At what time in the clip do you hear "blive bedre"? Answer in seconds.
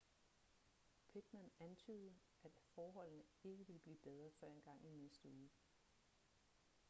3.79-4.31